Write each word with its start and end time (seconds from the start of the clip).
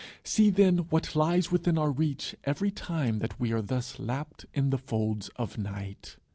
See, 0.23 0.49
then, 0.49 0.79
what 0.89 1.15
lies 1.15 1.51
within 1.51 1.77
our 1.77 1.91
reach 1.91 2.35
every 2.43 2.71
time 2.71 3.19
that 3.19 3.39
we 3.39 3.51
are 3.51 3.61
thus 3.61 3.99
lapt 3.99 4.47
in 4.51 4.71
the 4.71 4.79
folds 4.79 5.29
of 5.35 5.59
night. 5.59 6.15